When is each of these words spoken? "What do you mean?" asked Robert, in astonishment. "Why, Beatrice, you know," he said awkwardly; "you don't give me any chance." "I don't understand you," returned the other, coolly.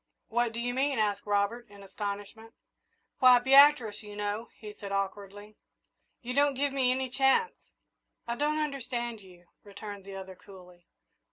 "What 0.29 0.51
do 0.51 0.59
you 0.59 0.73
mean?" 0.73 0.97
asked 0.97 1.27
Robert, 1.27 1.69
in 1.69 1.83
astonishment. 1.83 2.55
"Why, 3.19 3.37
Beatrice, 3.37 4.01
you 4.01 4.15
know," 4.15 4.47
he 4.57 4.73
said 4.73 4.91
awkwardly; 4.91 5.57
"you 6.23 6.33
don't 6.33 6.55
give 6.55 6.73
me 6.73 6.89
any 6.89 7.07
chance." 7.07 7.53
"I 8.27 8.33
don't 8.35 8.57
understand 8.57 9.21
you," 9.21 9.45
returned 9.63 10.03
the 10.03 10.15
other, 10.15 10.33
coolly. 10.35 10.87